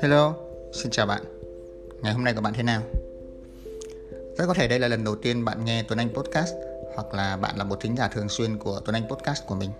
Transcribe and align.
Hello, 0.00 0.34
xin 0.72 0.90
chào 0.90 1.06
bạn. 1.06 1.22
Ngày 2.02 2.12
hôm 2.12 2.24
nay 2.24 2.34
của 2.34 2.40
bạn 2.40 2.52
thế 2.54 2.62
nào? 2.62 2.82
Rất 4.38 4.46
có 4.46 4.54
thể 4.54 4.68
đây 4.68 4.78
là 4.78 4.88
lần 4.88 5.04
đầu 5.04 5.16
tiên 5.16 5.44
bạn 5.44 5.64
nghe 5.64 5.82
Tuấn 5.88 5.98
Anh 5.98 6.08
Podcast 6.14 6.54
hoặc 6.94 7.14
là 7.14 7.36
bạn 7.36 7.56
là 7.58 7.64
một 7.64 7.80
thính 7.80 7.96
giả 7.96 8.08
thường 8.08 8.28
xuyên 8.28 8.58
của 8.58 8.80
Tuấn 8.84 8.94
Anh 8.94 9.08
Podcast 9.08 9.46
của 9.46 9.54
mình. 9.54 9.70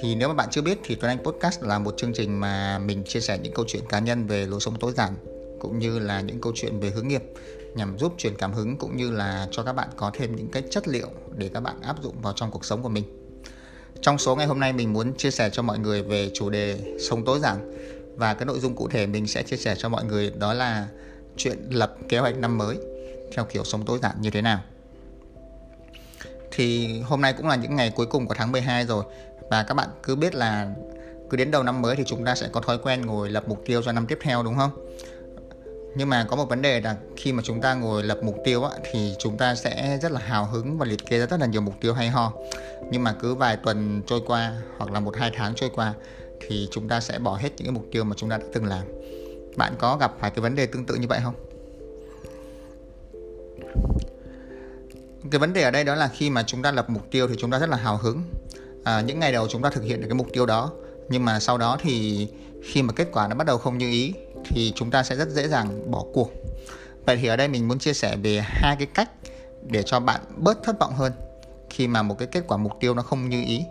Thì 0.00 0.14
nếu 0.14 0.28
mà 0.28 0.34
bạn 0.34 0.48
chưa 0.50 0.62
biết 0.62 0.78
thì 0.84 0.94
Tuấn 0.94 1.10
Anh 1.10 1.24
Podcast 1.24 1.62
là 1.62 1.78
một 1.78 1.94
chương 1.96 2.12
trình 2.12 2.40
mà 2.40 2.78
mình 2.78 3.04
chia 3.04 3.20
sẻ 3.20 3.38
những 3.42 3.52
câu 3.52 3.64
chuyện 3.68 3.82
cá 3.88 3.98
nhân 3.98 4.26
về 4.26 4.46
lối 4.46 4.60
sống 4.60 4.78
tối 4.80 4.92
giản 4.92 5.14
cũng 5.60 5.78
như 5.78 5.98
là 5.98 6.20
những 6.20 6.40
câu 6.40 6.52
chuyện 6.56 6.80
về 6.80 6.90
hướng 6.90 7.08
nghiệp 7.08 7.22
nhằm 7.74 7.98
giúp 7.98 8.14
truyền 8.18 8.36
cảm 8.36 8.52
hứng 8.52 8.76
cũng 8.76 8.96
như 8.96 9.10
là 9.10 9.48
cho 9.50 9.62
các 9.62 9.72
bạn 9.72 9.88
có 9.96 10.10
thêm 10.14 10.36
những 10.36 10.48
cái 10.48 10.62
chất 10.70 10.88
liệu 10.88 11.08
để 11.36 11.50
các 11.54 11.60
bạn 11.60 11.80
áp 11.82 12.02
dụng 12.02 12.14
vào 12.22 12.32
trong 12.36 12.50
cuộc 12.50 12.64
sống 12.64 12.82
của 12.82 12.88
mình. 12.88 13.23
Trong 14.04 14.18
số 14.18 14.36
ngày 14.36 14.46
hôm 14.46 14.60
nay 14.60 14.72
mình 14.72 14.92
muốn 14.92 15.14
chia 15.14 15.30
sẻ 15.30 15.50
cho 15.52 15.62
mọi 15.62 15.78
người 15.78 16.02
về 16.02 16.30
chủ 16.34 16.50
đề 16.50 16.78
sống 16.98 17.24
tối 17.24 17.40
giản 17.40 17.72
và 18.16 18.34
cái 18.34 18.46
nội 18.46 18.60
dung 18.60 18.74
cụ 18.74 18.88
thể 18.88 19.06
mình 19.06 19.26
sẽ 19.26 19.42
chia 19.42 19.56
sẻ 19.56 19.74
cho 19.78 19.88
mọi 19.88 20.04
người 20.04 20.32
đó 20.38 20.52
là 20.54 20.88
chuyện 21.36 21.58
lập 21.70 21.96
kế 22.08 22.18
hoạch 22.18 22.36
năm 22.36 22.58
mới 22.58 22.76
theo 23.36 23.44
kiểu 23.44 23.64
sống 23.64 23.84
tối 23.84 23.98
giản 24.02 24.20
như 24.20 24.30
thế 24.30 24.42
nào. 24.42 24.60
Thì 26.50 27.00
hôm 27.00 27.20
nay 27.20 27.32
cũng 27.32 27.48
là 27.48 27.56
những 27.56 27.76
ngày 27.76 27.92
cuối 27.96 28.06
cùng 28.06 28.26
của 28.26 28.34
tháng 28.34 28.52
12 28.52 28.84
rồi 28.84 29.04
và 29.50 29.62
các 29.62 29.74
bạn 29.74 29.88
cứ 30.02 30.16
biết 30.16 30.34
là 30.34 30.74
cứ 31.30 31.36
đến 31.36 31.50
đầu 31.50 31.62
năm 31.62 31.82
mới 31.82 31.96
thì 31.96 32.04
chúng 32.06 32.24
ta 32.24 32.34
sẽ 32.34 32.48
có 32.52 32.60
thói 32.60 32.78
quen 32.78 33.06
ngồi 33.06 33.30
lập 33.30 33.44
mục 33.48 33.62
tiêu 33.66 33.82
cho 33.82 33.92
năm 33.92 34.06
tiếp 34.06 34.18
theo, 34.22 34.42
đúng 34.42 34.56
không? 34.56 34.70
Nhưng 35.96 36.08
mà 36.08 36.26
có 36.28 36.36
một 36.36 36.48
vấn 36.48 36.62
đề 36.62 36.80
là 36.80 36.96
khi 37.16 37.32
mà 37.32 37.42
chúng 37.42 37.60
ta 37.60 37.74
ngồi 37.74 38.02
lập 38.02 38.18
mục 38.22 38.36
tiêu 38.44 38.64
á, 38.64 38.70
thì 38.92 39.14
chúng 39.18 39.36
ta 39.36 39.54
sẽ 39.54 39.98
rất 40.02 40.12
là 40.12 40.20
hào 40.20 40.44
hứng 40.44 40.78
và 40.78 40.86
liệt 40.86 41.06
kê 41.06 41.18
ra 41.18 41.26
rất 41.26 41.40
là 41.40 41.46
nhiều 41.46 41.60
mục 41.60 41.74
tiêu 41.80 41.94
hay 41.94 42.08
ho. 42.08 42.32
Nhưng 42.90 43.04
mà 43.04 43.12
cứ 43.12 43.34
vài 43.34 43.56
tuần 43.56 44.02
trôi 44.06 44.20
qua 44.26 44.52
hoặc 44.78 44.92
là 44.92 45.00
một 45.00 45.16
hai 45.16 45.30
tháng 45.34 45.54
trôi 45.54 45.70
qua 45.74 45.94
thì 46.48 46.68
chúng 46.70 46.88
ta 46.88 47.00
sẽ 47.00 47.18
bỏ 47.18 47.36
hết 47.36 47.48
những 47.56 47.66
cái 47.66 47.72
mục 47.72 47.84
tiêu 47.92 48.04
mà 48.04 48.14
chúng 48.16 48.30
ta 48.30 48.38
đã 48.38 48.44
từng 48.52 48.64
làm. 48.64 48.82
Bạn 49.56 49.74
có 49.78 49.96
gặp 49.96 50.12
phải 50.20 50.30
cái 50.30 50.40
vấn 50.40 50.54
đề 50.54 50.66
tương 50.66 50.86
tự 50.86 50.94
như 50.94 51.06
vậy 51.08 51.20
không? 51.24 51.34
Cái 55.30 55.38
vấn 55.38 55.52
đề 55.52 55.62
ở 55.62 55.70
đây 55.70 55.84
đó 55.84 55.94
là 55.94 56.08
khi 56.08 56.30
mà 56.30 56.42
chúng 56.42 56.62
ta 56.62 56.70
lập 56.72 56.90
mục 56.90 57.10
tiêu 57.10 57.28
thì 57.28 57.34
chúng 57.38 57.50
ta 57.50 57.58
rất 57.58 57.68
là 57.68 57.76
hào 57.76 57.96
hứng. 57.96 58.22
À, 58.84 59.00
những 59.00 59.20
ngày 59.20 59.32
đầu 59.32 59.48
chúng 59.48 59.62
ta 59.62 59.70
thực 59.70 59.84
hiện 59.84 60.00
được 60.00 60.06
cái 60.08 60.14
mục 60.14 60.28
tiêu 60.32 60.46
đó 60.46 60.70
nhưng 61.08 61.24
mà 61.24 61.40
sau 61.40 61.58
đó 61.58 61.78
thì 61.82 62.28
khi 62.64 62.82
mà 62.82 62.92
kết 62.92 63.08
quả 63.12 63.28
nó 63.28 63.34
bắt 63.34 63.46
đầu 63.46 63.58
không 63.58 63.78
như 63.78 63.90
ý 63.90 64.14
thì 64.44 64.72
chúng 64.76 64.90
ta 64.90 65.02
sẽ 65.02 65.16
rất 65.16 65.28
dễ 65.28 65.48
dàng 65.48 65.90
bỏ 65.90 66.04
cuộc. 66.12 66.30
Vậy 67.06 67.18
thì 67.22 67.28
ở 67.28 67.36
đây 67.36 67.48
mình 67.48 67.68
muốn 67.68 67.78
chia 67.78 67.92
sẻ 67.92 68.16
về 68.22 68.40
hai 68.44 68.76
cái 68.76 68.86
cách 68.94 69.10
để 69.62 69.82
cho 69.82 70.00
bạn 70.00 70.20
bớt 70.36 70.62
thất 70.62 70.78
vọng 70.80 70.94
hơn 70.94 71.12
khi 71.70 71.88
mà 71.88 72.02
một 72.02 72.18
cái 72.18 72.28
kết 72.28 72.44
quả 72.46 72.56
mục 72.56 72.72
tiêu 72.80 72.94
nó 72.94 73.02
không 73.02 73.28
như 73.28 73.44
ý. 73.46 73.64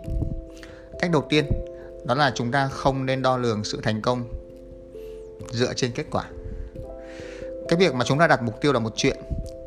Cách 1.00 1.10
đầu 1.10 1.26
tiên, 1.28 1.44
đó 2.04 2.14
là 2.14 2.32
chúng 2.34 2.50
ta 2.50 2.68
không 2.68 3.06
nên 3.06 3.22
đo 3.22 3.36
lường 3.36 3.64
sự 3.64 3.80
thành 3.82 4.02
công 4.02 4.24
dựa 5.50 5.74
trên 5.74 5.92
kết 5.92 6.04
quả. 6.10 6.24
Cái 7.68 7.78
việc 7.78 7.94
mà 7.94 8.04
chúng 8.04 8.18
ta 8.18 8.26
đặt 8.26 8.42
mục 8.42 8.60
tiêu 8.60 8.72
là 8.72 8.78
một 8.78 8.92
chuyện, 8.96 9.16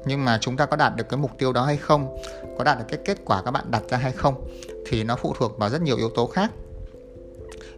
nhưng 0.05 0.25
mà 0.25 0.37
chúng 0.41 0.57
ta 0.57 0.65
có 0.65 0.77
đạt 0.77 0.95
được 0.95 1.09
cái 1.09 1.17
mục 1.17 1.31
tiêu 1.37 1.53
đó 1.53 1.65
hay 1.65 1.77
không, 1.77 2.17
có 2.57 2.63
đạt 2.63 2.79
được 2.79 2.85
cái 2.87 2.99
kết 3.05 3.17
quả 3.25 3.41
các 3.41 3.51
bạn 3.51 3.71
đặt 3.71 3.83
ra 3.89 3.97
hay 3.97 4.11
không, 4.11 4.47
thì 4.87 5.03
nó 5.03 5.15
phụ 5.15 5.33
thuộc 5.39 5.57
vào 5.57 5.69
rất 5.69 5.81
nhiều 5.81 5.97
yếu 5.97 6.09
tố 6.09 6.27
khác. 6.27 6.51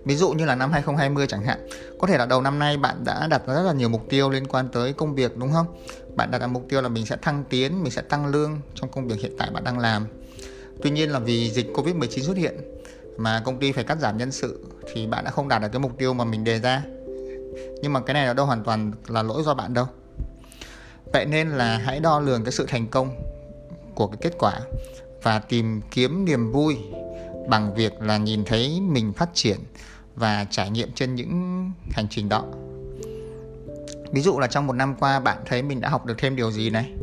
Ví 0.09 0.15
dụ 0.15 0.31
như 0.31 0.45
là 0.45 0.55
năm 0.55 0.71
2020 0.71 1.27
chẳng 1.27 1.43
hạn 1.43 1.67
Có 1.99 2.07
thể 2.07 2.17
là 2.17 2.25
đầu 2.25 2.41
năm 2.41 2.59
nay 2.59 2.77
bạn 2.77 3.03
đã 3.03 3.27
đặt 3.27 3.41
rất 3.47 3.61
là 3.61 3.73
nhiều 3.73 3.89
mục 3.89 4.05
tiêu 4.09 4.29
liên 4.29 4.47
quan 4.47 4.69
tới 4.69 4.93
công 4.93 5.15
việc 5.15 5.37
đúng 5.37 5.51
không? 5.51 5.67
Bạn 6.15 6.31
đặt 6.31 6.41
ra 6.41 6.47
mục 6.47 6.65
tiêu 6.69 6.81
là 6.81 6.89
mình 6.89 7.05
sẽ 7.05 7.17
thăng 7.21 7.43
tiến, 7.49 7.83
mình 7.83 7.91
sẽ 7.91 8.01
tăng 8.01 8.27
lương 8.27 8.59
trong 8.75 8.91
công 8.91 9.07
việc 9.07 9.19
hiện 9.19 9.35
tại 9.37 9.49
bạn 9.51 9.63
đang 9.63 9.79
làm. 9.79 10.07
Tuy 10.83 10.89
nhiên 10.89 11.09
là 11.09 11.19
vì 11.19 11.51
dịch 11.51 11.67
Covid-19 11.73 12.21
xuất 12.21 12.37
hiện 12.37 12.55
mà 13.17 13.41
công 13.45 13.59
ty 13.59 13.71
phải 13.71 13.83
cắt 13.83 13.97
giảm 13.99 14.17
nhân 14.17 14.31
sự 14.31 14.65
thì 14.93 15.07
bạn 15.07 15.23
đã 15.23 15.31
không 15.31 15.47
đạt 15.47 15.61
được 15.61 15.67
cái 15.71 15.79
mục 15.79 15.97
tiêu 15.97 16.13
mà 16.13 16.25
mình 16.25 16.43
đề 16.43 16.59
ra. 16.59 16.83
Nhưng 17.81 17.93
mà 17.93 17.99
cái 17.99 18.13
này 18.13 18.27
là 18.27 18.33
đâu 18.33 18.45
hoàn 18.45 18.63
toàn 18.63 18.91
là 19.07 19.23
lỗi 19.23 19.43
do 19.45 19.53
bạn 19.53 19.73
đâu. 19.73 19.85
Vậy 21.13 21.25
nên 21.25 21.49
là 21.49 21.77
hãy 21.77 21.99
đo 21.99 22.19
lường 22.19 22.43
cái 22.43 22.51
sự 22.51 22.65
thành 22.67 22.87
công 22.87 23.21
của 23.95 24.07
cái 24.07 24.17
kết 24.21 24.33
quả 24.39 24.59
và 25.23 25.39
tìm 25.39 25.81
kiếm 25.91 26.25
niềm 26.25 26.51
vui 26.51 26.77
bằng 27.49 27.75
việc 27.75 28.01
là 28.01 28.17
nhìn 28.17 28.45
thấy 28.45 28.81
mình 28.81 29.13
phát 29.13 29.29
triển 29.33 29.57
và 30.19 30.45
trải 30.49 30.69
nghiệm 30.69 30.91
trên 30.95 31.15
những 31.15 31.71
hành 31.91 32.07
trình 32.09 32.29
đó. 32.29 32.43
Ví 34.11 34.21
dụ 34.21 34.39
là 34.39 34.47
trong 34.47 34.67
một 34.67 34.73
năm 34.73 34.95
qua, 34.99 35.19
bạn 35.19 35.37
thấy 35.45 35.61
mình 35.61 35.81
đã 35.81 35.89
học 35.89 36.05
được 36.05 36.15
thêm 36.17 36.35
điều 36.35 36.51
gì 36.51 36.69
này? 36.69 36.93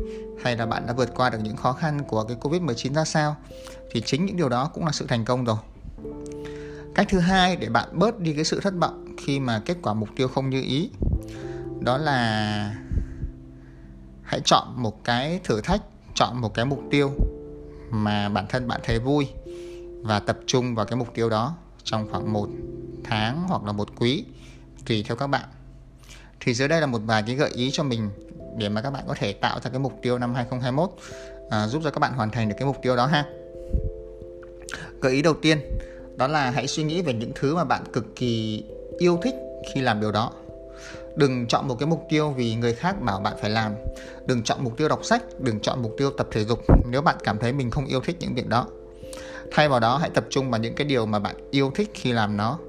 Hay 0.43 0.57
là 0.57 0.65
bạn 0.65 0.87
đã 0.87 0.93
vượt 0.93 1.15
qua 1.15 1.29
được 1.29 1.39
những 1.43 1.55
khó 1.55 1.73
khăn 1.73 2.03
của 2.07 2.23
cái 2.23 2.37
covid 2.41 2.61
19 2.61 2.93
ra 2.93 3.05
sao? 3.05 3.35
Thì 3.91 4.01
chính 4.01 4.25
những 4.25 4.37
điều 4.37 4.49
đó 4.49 4.69
cũng 4.73 4.85
là 4.85 4.91
sự 4.91 5.05
thành 5.07 5.25
công 5.25 5.45
rồi. 5.45 5.57
Cách 6.95 7.07
thứ 7.09 7.19
hai 7.19 7.55
để 7.55 7.69
bạn 7.69 7.89
bớt 7.91 8.19
đi 8.19 8.33
cái 8.33 8.43
sự 8.43 8.59
thất 8.59 8.73
vọng 8.73 9.15
khi 9.17 9.39
mà 9.39 9.61
kết 9.65 9.77
quả 9.81 9.93
mục 9.93 10.09
tiêu 10.15 10.27
không 10.27 10.49
như 10.49 10.61
ý, 10.61 10.89
đó 11.79 11.97
là 11.97 12.75
hãy 14.23 14.41
chọn 14.45 14.67
một 14.75 15.03
cái 15.03 15.39
thử 15.43 15.61
thách, 15.61 15.81
chọn 16.13 16.41
một 16.41 16.53
cái 16.53 16.65
mục 16.65 16.83
tiêu 16.91 17.11
mà 17.89 18.29
bản 18.29 18.45
thân 18.49 18.67
bạn 18.67 18.81
thấy 18.83 18.99
vui 18.99 19.27
và 20.03 20.19
tập 20.19 20.37
trung 20.45 20.75
vào 20.75 20.85
cái 20.85 20.97
mục 20.97 21.13
tiêu 21.13 21.29
đó 21.29 21.55
trong 21.87 22.07
khoảng 22.11 22.33
một 22.33 22.47
tháng 23.03 23.43
hoặc 23.47 23.63
là 23.63 23.71
một 23.71 23.87
quý 23.99 24.25
tùy 24.85 25.03
theo 25.07 25.17
các 25.17 25.27
bạn. 25.27 25.45
Thì 26.39 26.53
dưới 26.53 26.67
đây 26.67 26.81
là 26.81 26.87
một 26.87 27.01
vài 27.05 27.23
cái 27.27 27.35
gợi 27.35 27.49
ý 27.49 27.69
cho 27.73 27.83
mình 27.83 28.09
để 28.57 28.69
mà 28.69 28.81
các 28.81 28.91
bạn 28.91 29.03
có 29.07 29.15
thể 29.17 29.33
tạo 29.33 29.59
ra 29.59 29.69
cái 29.69 29.79
mục 29.79 29.93
tiêu 30.01 30.19
năm 30.19 30.33
2021 30.35 30.89
à, 31.49 31.67
giúp 31.67 31.81
cho 31.83 31.91
các 31.91 31.99
bạn 31.99 32.13
hoàn 32.13 32.31
thành 32.31 32.49
được 32.49 32.55
cái 32.57 32.65
mục 32.65 32.77
tiêu 32.81 32.95
đó 32.95 33.05
ha. 33.05 33.25
Gợi 35.01 35.13
ý 35.13 35.21
đầu 35.21 35.33
tiên 35.33 35.59
đó 36.17 36.27
là 36.27 36.51
hãy 36.51 36.67
suy 36.67 36.83
nghĩ 36.83 37.01
về 37.01 37.13
những 37.13 37.31
thứ 37.35 37.55
mà 37.55 37.63
bạn 37.63 37.83
cực 37.93 38.15
kỳ 38.15 38.63
yêu 38.97 39.19
thích 39.23 39.35
khi 39.73 39.81
làm 39.81 40.01
điều 40.01 40.11
đó. 40.11 40.31
Đừng 41.15 41.47
chọn 41.47 41.67
một 41.67 41.75
cái 41.79 41.87
mục 41.87 42.05
tiêu 42.09 42.29
vì 42.31 42.55
người 42.55 42.73
khác 42.73 43.01
bảo 43.01 43.19
bạn 43.19 43.33
phải 43.41 43.49
làm. 43.49 43.71
Đừng 44.25 44.43
chọn 44.43 44.63
mục 44.63 44.77
tiêu 44.77 44.87
đọc 44.87 45.05
sách 45.05 45.23
đừng 45.39 45.59
chọn 45.59 45.81
mục 45.81 45.95
tiêu 45.97 46.11
tập 46.11 46.27
thể 46.31 46.43
dục 46.43 46.59
nếu 46.89 47.01
bạn 47.01 47.15
cảm 47.23 47.39
thấy 47.39 47.53
mình 47.53 47.71
không 47.71 47.85
yêu 47.85 48.01
thích 48.01 48.17
những 48.19 48.33
việc 48.33 48.47
đó 48.47 48.67
thay 49.51 49.69
vào 49.69 49.79
đó, 49.79 49.97
hãy 49.97 50.09
tập 50.09 50.25
trung 50.29 50.51
vào 50.51 50.61
những 50.61 50.75
cái 50.75 50.87
điều 50.87 51.05
mà 51.05 51.19
bạn 51.19 51.35
yêu 51.51 51.71
thích 51.75 51.91
khi 51.93 52.11
làm 52.11 52.37
nó. 52.37 52.59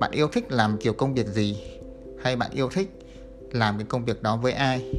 Bạn 0.00 0.10
yêu 0.10 0.28
thích 0.28 0.52
làm 0.52 0.78
kiểu 0.78 0.92
công 0.92 1.14
việc 1.14 1.26
gì? 1.26 1.62
Hay 2.22 2.36
bạn 2.36 2.50
yêu 2.50 2.68
thích 2.68 2.88
làm 3.52 3.78
cái 3.78 3.86
công 3.88 4.04
việc 4.04 4.22
đó 4.22 4.36
với 4.36 4.52
ai? 4.52 4.92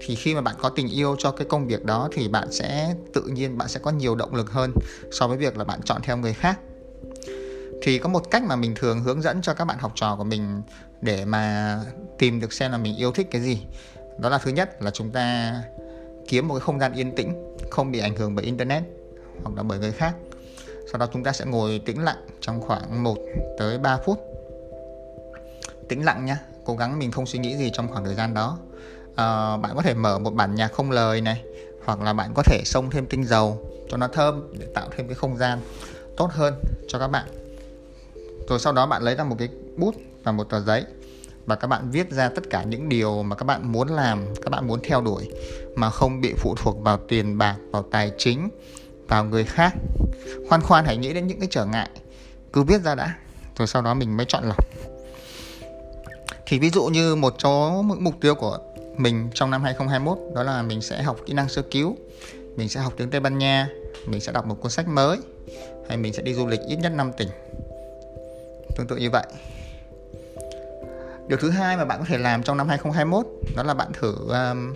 Thì 0.00 0.14
khi 0.14 0.34
mà 0.34 0.40
bạn 0.40 0.54
có 0.58 0.68
tình 0.68 0.88
yêu 0.88 1.16
cho 1.18 1.30
cái 1.30 1.46
công 1.50 1.66
việc 1.66 1.84
đó 1.84 2.08
thì 2.12 2.28
bạn 2.28 2.52
sẽ, 2.52 2.94
tự 3.14 3.22
nhiên 3.22 3.58
bạn 3.58 3.68
sẽ 3.68 3.80
có 3.80 3.90
nhiều 3.90 4.14
động 4.14 4.34
lực 4.34 4.50
hơn 4.50 4.72
so 5.12 5.28
với 5.28 5.36
việc 5.36 5.56
là 5.56 5.64
bạn 5.64 5.82
chọn 5.82 6.02
theo 6.02 6.16
người 6.16 6.32
khác. 6.32 6.58
Thì 7.82 7.98
có 7.98 8.08
một 8.08 8.30
cách 8.30 8.42
mà 8.42 8.56
mình 8.56 8.74
thường 8.74 9.02
hướng 9.02 9.22
dẫn 9.22 9.42
cho 9.42 9.54
các 9.54 9.64
bạn 9.64 9.78
học 9.78 9.92
trò 9.94 10.16
của 10.16 10.24
mình 10.24 10.62
để 11.00 11.24
mà 11.24 11.76
tìm 12.18 12.40
được 12.40 12.52
xem 12.52 12.72
là 12.72 12.78
mình 12.78 12.96
yêu 12.96 13.12
thích 13.12 13.28
cái 13.30 13.40
gì. 13.40 13.62
Đó 14.18 14.28
là 14.28 14.38
thứ 14.38 14.50
nhất 14.50 14.82
là 14.82 14.90
chúng 14.90 15.10
ta 15.10 15.54
kiếm 16.28 16.48
một 16.48 16.54
cái 16.54 16.60
không 16.60 16.80
gian 16.80 16.92
yên 16.92 17.14
tĩnh, 17.16 17.56
không 17.70 17.92
bị 17.92 17.98
ảnh 17.98 18.16
hưởng 18.16 18.34
bởi 18.34 18.44
internet 18.44 18.82
hoặc 19.44 19.56
là 19.56 19.62
bởi 19.62 19.78
người 19.78 19.92
khác 19.92 20.14
sau 20.92 20.98
đó 20.98 21.06
chúng 21.12 21.24
ta 21.24 21.32
sẽ 21.32 21.44
ngồi 21.44 21.82
tĩnh 21.86 22.04
lặng 22.04 22.26
trong 22.40 22.60
khoảng 22.60 23.02
1 23.02 23.16
tới 23.58 23.78
3 23.78 23.98
phút. 24.06 24.18
Tĩnh 25.88 26.04
lặng 26.04 26.24
nhá 26.24 26.38
cố 26.64 26.76
gắng 26.76 26.98
mình 26.98 27.10
không 27.10 27.26
suy 27.26 27.38
nghĩ 27.38 27.56
gì 27.56 27.70
trong 27.74 27.88
khoảng 27.88 28.04
thời 28.04 28.14
gian 28.14 28.34
đó. 28.34 28.58
À, 29.16 29.56
bạn 29.56 29.72
có 29.76 29.82
thể 29.82 29.94
mở 29.94 30.18
một 30.18 30.34
bản 30.34 30.54
nhạc 30.54 30.72
không 30.72 30.90
lời 30.90 31.20
này 31.20 31.44
hoặc 31.84 32.00
là 32.00 32.12
bạn 32.12 32.32
có 32.34 32.42
thể 32.42 32.62
xông 32.64 32.90
thêm 32.90 33.06
tinh 33.06 33.24
dầu 33.24 33.70
cho 33.90 33.96
nó 33.96 34.08
thơm 34.08 34.52
để 34.58 34.66
tạo 34.74 34.88
thêm 34.96 35.06
cái 35.08 35.14
không 35.14 35.36
gian 35.36 35.60
tốt 36.16 36.30
hơn 36.32 36.54
cho 36.88 36.98
các 36.98 37.08
bạn. 37.08 37.26
Rồi 38.48 38.58
sau 38.58 38.72
đó 38.72 38.86
bạn 38.86 39.02
lấy 39.02 39.14
ra 39.14 39.24
một 39.24 39.36
cái 39.38 39.48
bút 39.76 39.94
và 40.22 40.32
một 40.32 40.44
tờ 40.44 40.60
giấy 40.60 40.84
và 41.46 41.56
các 41.56 41.66
bạn 41.66 41.90
viết 41.90 42.10
ra 42.10 42.28
tất 42.28 42.50
cả 42.50 42.62
những 42.62 42.88
điều 42.88 43.22
mà 43.22 43.36
các 43.36 43.44
bạn 43.44 43.72
muốn 43.72 43.88
làm 43.88 44.24
các 44.42 44.50
bạn 44.50 44.66
muốn 44.66 44.80
theo 44.82 45.00
đuổi 45.00 45.30
mà 45.76 45.90
không 45.90 46.20
bị 46.20 46.34
phụ 46.36 46.54
thuộc 46.58 46.80
vào 46.80 46.98
tiền 47.08 47.38
bạc 47.38 47.56
vào 47.70 47.82
tài 47.82 48.12
chính 48.18 48.48
vào 49.12 49.24
người 49.24 49.44
khác. 49.44 49.74
Khoan 50.48 50.62
khoan 50.62 50.84
hãy 50.84 50.96
nghĩ 50.96 51.12
đến 51.12 51.26
những 51.26 51.38
cái 51.40 51.48
trở 51.50 51.64
ngại. 51.64 51.88
Cứ 52.52 52.62
viết 52.62 52.82
ra 52.82 52.94
đã 52.94 53.14
rồi 53.56 53.68
sau 53.68 53.82
đó 53.82 53.94
mình 53.94 54.16
mới 54.16 54.26
chọn 54.26 54.44
lọc. 54.44 54.64
Thì 56.46 56.58
ví 56.58 56.70
dụ 56.70 56.84
như 56.84 57.14
một 57.14 57.34
số 57.38 57.82
mục 57.82 58.14
tiêu 58.20 58.34
của 58.34 58.58
mình 58.96 59.30
trong 59.34 59.50
năm 59.50 59.62
2021 59.62 60.34
đó 60.34 60.42
là 60.42 60.62
mình 60.62 60.82
sẽ 60.82 61.02
học 61.02 61.16
kỹ 61.26 61.32
năng 61.32 61.48
sơ 61.48 61.62
cứu. 61.62 61.96
Mình 62.56 62.68
sẽ 62.68 62.80
học 62.80 62.92
tiếng 62.96 63.10
Tây 63.10 63.20
Ban 63.20 63.38
Nha. 63.38 63.68
Mình 64.06 64.20
sẽ 64.20 64.32
đọc 64.32 64.46
một 64.46 64.54
cuốn 64.60 64.70
sách 64.70 64.88
mới. 64.88 65.18
Hay 65.88 65.96
mình 65.96 66.12
sẽ 66.12 66.22
đi 66.22 66.34
du 66.34 66.46
lịch 66.46 66.60
ít 66.68 66.76
nhất 66.76 66.92
5 66.92 67.12
tỉnh. 67.16 67.28
Tương 68.76 68.86
tự 68.86 68.96
như 68.96 69.10
vậy. 69.10 69.26
Điều 71.28 71.38
thứ 71.38 71.50
hai 71.50 71.76
mà 71.76 71.84
bạn 71.84 71.98
có 71.98 72.04
thể 72.08 72.18
làm 72.18 72.42
trong 72.42 72.56
năm 72.56 72.68
2021 72.68 73.26
đó 73.56 73.62
là 73.62 73.74
bạn 73.74 73.92
thử 73.92 74.14
um, 74.28 74.74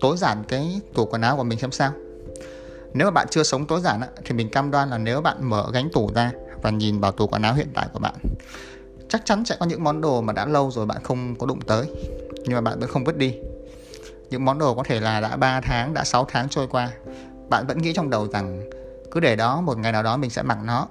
tối 0.00 0.16
giản 0.16 0.44
cái 0.48 0.80
tủ 0.94 1.06
quần 1.06 1.22
áo 1.22 1.36
của 1.36 1.44
mình 1.44 1.58
xem 1.58 1.72
sao 1.72 1.92
nếu 2.94 3.06
mà 3.06 3.10
bạn 3.10 3.26
chưa 3.30 3.42
sống 3.42 3.66
tối 3.66 3.80
giản 3.80 4.00
thì 4.24 4.34
mình 4.34 4.50
cam 4.50 4.70
đoan 4.70 4.90
là 4.90 4.98
nếu 4.98 5.20
bạn 5.20 5.50
mở 5.50 5.70
gánh 5.72 5.88
tủ 5.92 6.10
ra 6.14 6.32
và 6.62 6.70
nhìn 6.70 7.00
vào 7.00 7.12
tủ 7.12 7.26
quần 7.26 7.42
áo 7.42 7.54
hiện 7.54 7.68
tại 7.74 7.88
của 7.92 7.98
bạn, 7.98 8.14
chắc 9.08 9.22
chắn 9.24 9.44
sẽ 9.44 9.56
có 9.60 9.66
những 9.66 9.84
món 9.84 10.00
đồ 10.00 10.20
mà 10.20 10.32
đã 10.32 10.46
lâu 10.46 10.70
rồi 10.70 10.86
bạn 10.86 11.02
không 11.02 11.34
có 11.38 11.46
đụng 11.46 11.60
tới, 11.60 11.86
nhưng 12.44 12.54
mà 12.54 12.60
bạn 12.60 12.80
vẫn 12.80 12.88
không 12.88 13.04
vứt 13.04 13.16
đi. 13.16 13.34
Những 14.30 14.44
món 14.44 14.58
đồ 14.58 14.74
có 14.74 14.82
thể 14.82 15.00
là 15.00 15.20
đã 15.20 15.36
3 15.36 15.60
tháng, 15.60 15.94
đã 15.94 16.04
6 16.04 16.26
tháng 16.28 16.48
trôi 16.48 16.66
qua, 16.66 16.90
bạn 17.48 17.66
vẫn 17.66 17.78
nghĩ 17.78 17.92
trong 17.92 18.10
đầu 18.10 18.28
rằng 18.28 18.70
cứ 19.10 19.20
để 19.20 19.36
đó, 19.36 19.60
một 19.60 19.78
ngày 19.78 19.92
nào 19.92 20.02
đó 20.02 20.16
mình 20.16 20.30
sẽ 20.30 20.42
mặc 20.42 20.58
nó. 20.64 20.88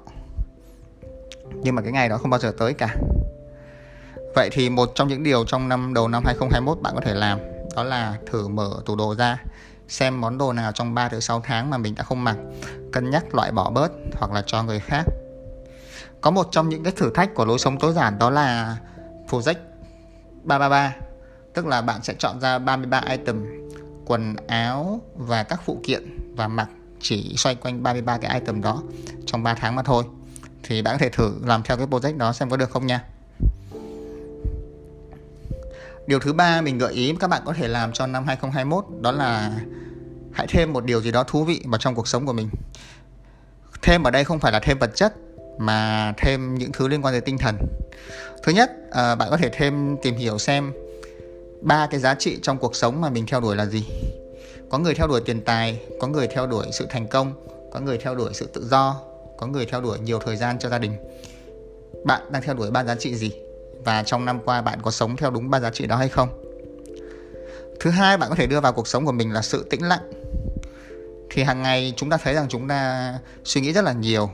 Nhưng 1.63 1.75
mà 1.75 1.81
cái 1.81 1.92
ngày 1.92 2.09
đó 2.09 2.18
không 2.18 2.30
bao 2.30 2.39
giờ 2.39 2.53
tới 2.57 2.74
cả. 2.74 2.95
Vậy 4.36 4.50
thì 4.51 4.69
một 4.69 4.92
trong 4.95 5.07
những 5.07 5.24
điều 5.24 5.45
trong 5.45 5.69
năm, 5.69 5.94
đầu 5.94 6.07
năm 6.07 6.24
2021 6.25 6.81
bạn 6.81 6.95
có 6.95 7.01
thể 7.01 7.13
làm 7.13 7.39
đó 7.75 7.83
là 7.83 8.18
thử 8.31 8.48
mở 8.48 8.71
tủ 8.86 8.95
đồ 8.95 9.15
ra 9.15 9.44
xem 9.88 10.22
món 10.22 10.38
đồ 10.38 10.54
nào 10.54 10.72
trong 10.72 10.94
3 10.94 11.10
tới 11.10 11.22
6 11.22 11.42
tháng 11.42 11.69
mà 11.69 11.78
mình 11.78 11.95
đã 11.95 12.04
không 12.04 12.24
mặc. 12.24 12.38
Cân 12.92 13.10
nhắc 13.10 13.36
loại 13.36 13.51
bỏ 13.51 13.69
bớt 13.69 13.92
hoặc 14.13 14.31
là 14.31 14.44
cho 14.45 14.63
người 14.63 14.80
khác. 14.80 15.04
Có 16.22 16.31
một 16.31 16.48
trong 16.51 16.69
những 16.69 16.83
cái 16.83 16.94
thử 16.95 17.12
thách 17.13 17.33
của 17.36 17.45
lối 17.45 17.60
sống 17.60 17.80
tối 17.80 17.94
giản 17.94 18.19
đó 18.19 18.30
là 18.30 18.78
project 19.30 19.56
333 20.44 20.95
tức 21.54 21.66
là 21.66 21.81
bạn 21.81 22.04
sẽ 22.04 22.13
chọn 22.13 22.39
ra 22.42 22.60
33 22.60 23.01
item, 23.10 23.45
quần 24.06 24.36
áo 24.48 25.01
và 25.16 25.44
các 25.44 25.62
phụ 25.66 25.80
kiện 25.84 26.18
và 26.36 26.48
mặc 26.48 26.69
chỉ 27.01 27.34
xoay 27.38 27.56
quanh 27.56 27.84
33 27.84 28.18
cái 28.18 28.39
item 28.39 28.62
đó 28.62 28.84
trong 29.25 29.44
3 29.44 29.54
tháng 29.54 29.75
mà 29.75 29.84
thôi. 29.84 30.04
Thì 30.63 30.81
bạn 30.81 30.95
có 30.95 30.98
thể 30.98 31.10
thử 31.10 31.34
làm 31.44 31.63
theo 31.63 31.77
cái 31.77 31.88
project 31.88 32.18
đó 32.18 32.34
xem 32.34 32.50
có 32.50 32.57
được 32.57 32.69
không 32.69 32.88
nha. 32.88 33.04
Điều 36.12 36.19
thứ 36.19 36.34
ba 36.34 36.62
mình 36.62 36.78
gợi 36.78 36.94
ý 36.94 37.16
các 37.19 37.28
bạn 37.28 37.42
có 37.46 37.54
thể 37.54 37.68
làm 37.68 37.94
cho 37.94 38.08
năm 38.08 38.25
2021 38.28 38.86
đó 39.02 39.12
là 39.12 39.60
hãy 40.34 40.48
thêm 40.50 40.74
một 40.74 40.86
điều 40.86 41.02
gì 41.02 41.12
đó 41.12 41.24
thú 41.24 41.44
vị 41.44 41.62
vào 41.66 41.78
trong 41.78 41.96
cuộc 41.96 42.08
sống 42.08 42.25
của 42.25 42.34
mình. 42.34 42.50
Thêm 43.81 44.04
ở 44.04 44.12
đây 44.12 44.24
không 44.24 44.40
phải 44.40 44.52
là 44.52 44.60
thêm 44.60 44.80
vật 44.80 44.92
chất 44.96 45.13
mà 45.58 46.13
thêm 46.18 46.56
những 46.56 46.72
thứ 46.72 46.88
liên 46.88 47.06
quan 47.06 47.13
tới 47.13 47.22
tinh 47.22 47.38
thần. 47.38 47.56
Thứ 48.44 48.52
nhất, 48.52 48.72
à, 48.92 49.16
bạn 49.16 49.30
có 49.30 49.38
thể 49.38 49.50
thêm 49.54 49.98
tìm 50.04 50.16
hiểu 50.16 50.38
xem 50.38 50.74
ba 51.62 51.88
cái 51.88 52.00
giá 52.00 52.16
trị 52.16 52.40
trong 52.42 52.58
cuộc 52.58 52.75
sống 52.75 53.02
mà 53.02 53.10
mình 53.10 53.25
theo 53.25 53.42
đuổi 53.42 53.56
là 53.56 53.66
gì. 53.66 53.86
Có 54.69 54.78
người 54.78 54.94
theo 54.94 55.08
đuổi 55.08 55.22
tiền 55.25 55.42
tài, 55.42 55.81
có 56.00 56.08
người 56.08 56.28
theo 56.28 56.48
đuổi 56.48 56.68
sự 56.72 56.88
thành 56.90 57.08
công, 57.08 57.34
có 57.72 57.80
người 57.80 57.98
theo 57.98 58.16
đuổi 58.16 58.34
sự 58.34 58.46
tự 58.54 58.68
do, 58.68 59.02
có 59.38 59.48
người 59.48 59.66
theo 59.66 59.81
đuổi 59.81 60.00
nhiều 60.00 60.19
thời 60.19 60.36
gian 60.36 60.60
cho 60.60 60.69
gia 60.69 60.80
đình. 60.80 60.96
Bạn 62.06 62.22
đang 62.31 62.42
theo 62.42 62.56
đuổi 62.56 62.72
ba 62.72 62.84
giá 62.84 62.96
trị 62.96 63.16
gì? 63.16 63.31
Và 63.86 64.04
trong 64.04 64.25
năm 64.25 64.39
qua 64.45 64.62
bạn 64.62 64.80
có 64.81 64.92
sống 64.92 65.18
theo 65.18 65.30
đúng 65.30 65.50
ba 65.50 65.60
giá 65.60 65.69
trị 65.69 65.88
đó 65.88 65.95
hay 65.95 66.10
không? 66.10 66.30
Thứ 67.80 67.89
hai, 67.89 68.18
bạn 68.18 68.30
có 68.30 68.36
thể 68.36 68.48
đưa 68.48 68.60
vào 68.60 68.74
cuộc 68.74 68.88
sống 68.88 69.06
của 69.06 69.12
mình 69.12 69.33
là 69.33 69.42
sự 69.42 69.68
tĩnh 69.69 69.88
lặng. 69.88 70.12
Thì 71.30 71.44
hàng 71.44 71.62
ngày 71.62 71.94
chúng 71.95 72.10
ta 72.10 72.18
thấy 72.18 72.33
rằng 72.33 72.45
chúng 72.50 72.68
ta 72.68 73.13
suy 73.44 73.62
nghĩ 73.62 73.74
rất 73.74 73.83
là 73.83 73.94
nhiều. 73.94 74.30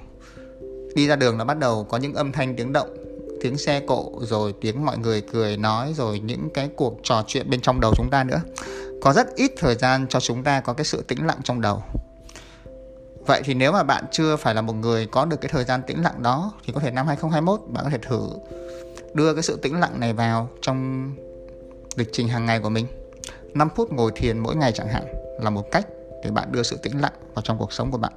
Đi 0.96 1.08
ra 1.08 1.16
đường 1.16 1.38
là 1.38 1.44
bắt 1.44 1.60
đầu 1.60 1.84
có 1.84 1.98
những 1.98 2.14
âm 2.14 2.32
thanh, 2.32 2.56
tiếng 2.56 2.74
động, 2.74 2.98
tiếng 3.42 3.58
xe 3.58 3.80
cộ, 3.88 4.12
rồi 4.22 4.54
tiếng 4.62 4.86
mọi 4.86 4.98
người 4.98 5.22
cười 5.22 5.58
nói, 5.58 5.94
rồi 5.98 6.20
những 6.20 6.50
cái 6.54 6.70
cuộc 6.76 7.00
trò 7.04 7.24
chuyện 7.28 7.50
bên 7.50 7.62
trong 7.62 7.80
đầu 7.80 7.94
chúng 7.96 8.10
ta 8.10 8.24
nữa. 8.24 8.42
Có 9.02 9.14
rất 9.14 9.36
ít 9.36 9.52
thời 9.58 9.76
gian 9.76 10.08
cho 10.10 10.20
chúng 10.20 10.44
ta 10.44 10.60
có 10.60 10.74
cái 10.74 10.86
sự 10.86 11.04
tĩnh 11.08 11.26
lặng 11.26 11.40
trong 11.44 11.62
đầu. 11.62 11.84
Vậy 13.28 13.42
thì 13.46 13.54
nếu 13.54 13.72
mà 13.72 13.84
bạn 13.84 14.04
chưa 14.12 14.36
phải 14.36 14.56
là 14.56 14.62
một 14.62 14.74
người 14.74 15.06
có 15.06 15.26
được 15.26 15.42
cái 15.42 15.50
thời 15.50 15.64
gian 15.64 15.82
tĩnh 15.88 16.04
lặng 16.04 16.24
đó, 16.24 16.52
thì 16.66 16.74
có 16.74 16.80
thể 16.80 16.92
năm 16.92 17.08
2021 17.08 17.62
bạn 17.68 17.84
có 17.84 17.90
thể 17.90 17.98
thử 17.98 18.30
đưa 19.14 19.34
cái 19.34 19.44
sự 19.44 19.58
tĩnh 19.62 19.80
lặng 19.80 20.00
này 20.00 20.14
vào 20.14 20.50
trong 20.62 21.12
lịch 21.96 22.10
trình 22.12 22.28
hàng 22.28 22.46
ngày 22.46 22.60
của 22.60 22.70
mình. 22.70 22.88
5 23.54 23.70
phút 23.76 23.94
ngồi 23.94 24.12
thiền 24.16 24.40
mỗi 24.40 24.56
ngày 24.56 24.72
chẳng 24.72 24.88
hạn 24.88 25.04
là 25.42 25.50
một 25.50 25.72
cách 25.72 25.88
để 26.24 26.32
bạn 26.32 26.52
đưa 26.52 26.64
sự 26.64 26.78
tĩnh 26.78 27.02
lặng 27.02 27.14
vào 27.34 27.42
trong 27.42 27.58
cuộc 27.58 27.74
sống 27.74 27.92
của 27.92 27.98
bạn. 27.98 28.14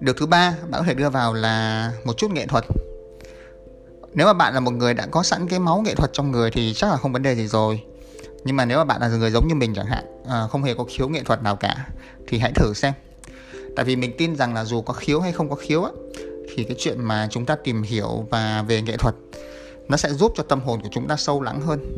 Điều 0.00 0.14
thứ 0.14 0.26
ba 0.26 0.54
bạn 0.60 0.80
có 0.80 0.82
thể 0.82 0.94
đưa 0.94 1.10
vào 1.10 1.34
là 1.34 1.92
một 2.04 2.16
chút 2.16 2.30
nghệ 2.30 2.46
thuật. 2.46 2.64
Nếu 4.14 4.26
mà 4.26 4.32
bạn 4.32 4.54
là 4.54 4.60
một 4.60 4.70
người 4.70 4.94
đã 4.94 5.06
có 5.06 5.22
sẵn 5.22 5.48
cái 5.48 5.58
máu 5.58 5.80
nghệ 5.80 5.94
thuật 5.94 6.10
trong 6.12 6.30
người 6.30 6.50
thì 6.50 6.72
chắc 6.74 6.90
là 6.90 6.96
không 6.96 7.12
vấn 7.12 7.22
đề 7.22 7.34
gì 7.34 7.46
rồi. 7.46 7.82
Nhưng 8.44 8.56
mà 8.56 8.64
nếu 8.64 8.78
mà 8.78 8.84
bạn 8.84 9.00
là 9.00 9.08
người 9.08 9.30
giống 9.30 9.48
như 9.48 9.54
mình 9.54 9.74
chẳng 9.74 9.86
hạn 9.86 10.04
à, 10.28 10.46
không 10.50 10.62
hề 10.62 10.74
có 10.74 10.84
khiếu 10.88 11.08
nghệ 11.08 11.22
thuật 11.22 11.42
nào 11.42 11.56
cả 11.56 11.88
thì 12.28 12.38
hãy 12.38 12.52
thử 12.52 12.74
xem. 12.74 12.92
Tại 13.76 13.84
vì 13.84 13.96
mình 13.96 14.12
tin 14.18 14.36
rằng 14.36 14.54
là 14.54 14.64
dù 14.64 14.82
có 14.82 14.92
khiếu 14.92 15.20
hay 15.20 15.32
không 15.32 15.48
có 15.48 15.56
khiếu 15.56 15.84
á, 15.84 15.90
thì 16.54 16.64
cái 16.64 16.76
chuyện 16.78 17.00
mà 17.00 17.28
chúng 17.30 17.46
ta 17.46 17.56
tìm 17.56 17.82
hiểu 17.82 18.26
và 18.30 18.64
về 18.68 18.82
nghệ 18.82 18.96
thuật, 18.96 19.14
nó 19.88 19.96
sẽ 19.96 20.12
giúp 20.12 20.32
cho 20.36 20.42
tâm 20.42 20.60
hồn 20.60 20.80
của 20.82 20.88
chúng 20.92 21.08
ta 21.08 21.16
sâu 21.16 21.42
lắng 21.42 21.60
hơn 21.60 21.96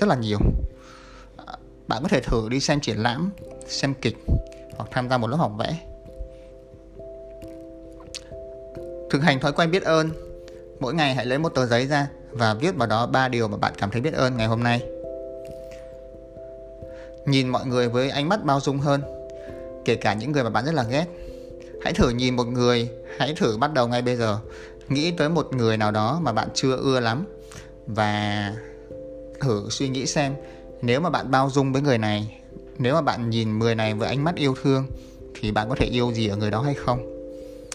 rất 0.00 0.06
là 0.06 0.14
nhiều. 0.14 0.38
Bạn 1.88 2.02
có 2.02 2.08
thể 2.08 2.20
thử 2.20 2.48
đi 2.48 2.60
xem 2.60 2.80
triển 2.80 2.96
lãm, 2.96 3.30
xem 3.66 3.94
kịch 3.94 4.16
hoặc 4.76 4.88
tham 4.90 5.08
gia 5.08 5.18
một 5.18 5.26
lớp 5.26 5.36
học 5.36 5.52
vẽ. 5.58 5.76
Thực 9.10 9.22
hành 9.22 9.40
thói 9.40 9.52
quen 9.52 9.70
biết 9.70 9.82
ơn, 9.82 10.10
mỗi 10.80 10.94
ngày 10.94 11.14
hãy 11.14 11.26
lấy 11.26 11.38
một 11.38 11.48
tờ 11.48 11.66
giấy 11.66 11.86
ra 11.86 12.08
và 12.30 12.54
viết 12.54 12.76
vào 12.76 12.88
đó 12.88 13.06
ba 13.06 13.28
điều 13.28 13.48
mà 13.48 13.56
bạn 13.56 13.72
cảm 13.78 13.90
thấy 13.90 14.00
biết 14.00 14.14
ơn 14.14 14.36
ngày 14.36 14.46
hôm 14.46 14.62
nay. 14.62 14.82
Nhìn 17.26 17.48
mọi 17.48 17.66
người 17.66 17.88
với 17.88 18.10
ánh 18.10 18.28
mắt 18.28 18.44
bao 18.44 18.60
dung 18.60 18.78
hơn, 18.78 19.02
kể 19.84 19.96
cả 19.96 20.14
những 20.14 20.32
người 20.32 20.44
mà 20.44 20.50
bạn 20.50 20.64
rất 20.64 20.74
là 20.74 20.82
ghét 20.82 21.06
hãy 21.84 21.92
thử 21.92 22.10
nhìn 22.10 22.36
một 22.36 22.46
người. 22.46 22.88
Hãy 23.18 23.34
thử 23.36 23.56
bắt 23.56 23.72
đầu 23.72 23.88
ngay 23.88 24.02
bây 24.02 24.16
giờ. 24.16 24.38
Nghĩ 24.88 25.10
tới 25.10 25.28
một 25.28 25.48
người 25.52 25.76
nào 25.76 25.90
đó 25.90 26.20
mà 26.22 26.32
bạn 26.32 26.48
chưa 26.54 26.76
ưa 26.76 27.00
lắm. 27.00 27.24
Và 27.86 28.52
thử 29.40 29.66
suy 29.70 29.88
nghĩ 29.88 30.06
xem, 30.06 30.34
nếu 30.82 31.00
mà 31.00 31.10
bạn 31.10 31.30
bao 31.30 31.50
dung 31.50 31.72
với 31.72 31.82
người 31.82 31.98
này, 31.98 32.40
nếu 32.78 32.94
mà 32.94 33.00
bạn 33.00 33.30
nhìn 33.30 33.58
người 33.58 33.74
này 33.74 33.94
với 33.94 34.08
ánh 34.08 34.24
mắt 34.24 34.34
yêu 34.34 34.54
thương, 34.62 34.86
thì 35.40 35.52
bạn 35.52 35.68
có 35.68 35.74
thể 35.74 35.86
yêu 35.86 36.12
gì 36.12 36.28
ở 36.28 36.36
người 36.36 36.50
đó 36.50 36.60
hay 36.60 36.74
không? 36.74 36.98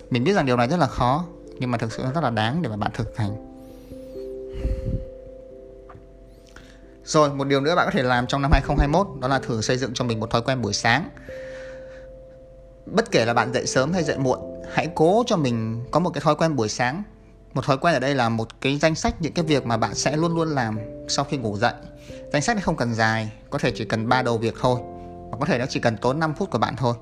Mình 0.10 0.24
biết 0.24 0.34
rằng 0.34 0.46
điều 0.46 0.58
này 0.58 0.68
rất 0.68 0.78
là 0.78 0.88
khó, 0.88 1.26
nhưng 1.60 1.72
mà 1.72 1.78
thực 1.78 1.92
sự 1.92 2.04
nó 2.04 2.12
rất 2.12 2.24
là 2.24 2.30
đáng 2.30 2.62
để 2.62 2.70
mà 2.70 2.76
bạn 2.76 2.92
thực 2.94 3.18
hành. 3.18 3.36
Rồi, 7.06 7.30
một 7.30 7.48
điều 7.48 7.62
nữa 7.62 7.76
bạn 7.76 7.86
có 7.88 7.92
thể 7.92 8.04
làm 8.04 8.28
trong 8.28 8.42
năm 8.42 8.52
2021 8.52 9.08
đó 9.22 9.28
là 9.28 9.40
thử 9.40 9.62
xây 9.62 9.78
dựng 9.78 9.94
cho 9.94 10.06
mình 10.06 10.20
một 10.20 10.30
thói 10.32 10.42
quen 10.42 10.62
buổi 10.62 10.74
sáng 10.74 11.10
bất 12.92 13.12
kể 13.12 13.26
là 13.26 13.34
bạn 13.34 13.54
dậy 13.54 13.66
sớm 13.68 13.94
hay 13.94 14.04
dậy 14.04 14.18
muộn, 14.18 14.40
hãy 14.74 14.88
cố 14.96 15.24
cho 15.28 15.38
mình 15.38 15.86
có 15.92 16.00
một 16.00 16.10
cái 16.10 16.22
thói 16.22 16.36
quen 16.36 16.56
buổi 16.56 16.70
sáng. 16.70 17.04
Một 17.54 17.66
thói 17.66 17.78
quen 17.78 17.94
ở 17.94 18.00
đây 18.00 18.16
là 18.16 18.30
một 18.30 18.62
cái 18.62 18.78
danh 18.78 18.96
sách 18.96 19.22
những 19.22 19.34
cái 19.34 19.46
việc 19.46 19.66
mà 19.66 19.78
bạn 19.78 19.96
sẽ 19.96 20.18
luôn 20.18 20.36
luôn 20.36 20.50
làm 20.50 20.80
sau 21.08 21.26
khi 21.26 21.38
ngủ 21.38 21.58
dậy. 21.58 21.74
Danh 22.34 22.42
sách 22.42 22.56
này 22.56 22.64
không 22.64 22.76
cần 22.76 22.94
dài, 22.94 23.32
có 23.50 23.60
thể 23.60 23.72
chỉ 23.76 23.86
cần 23.86 24.10
ba 24.10 24.22
đầu 24.22 24.38
việc 24.38 24.56
thôi 24.62 24.80
và 25.32 25.38
có 25.40 25.46
thể 25.46 25.58
nó 25.58 25.66
chỉ 25.70 25.80
cần 25.80 25.98
tốn 25.98 26.20
5 26.20 26.34
phút 26.34 26.52
của 26.52 26.58
bạn 26.58 26.76
thôi. 26.76 26.96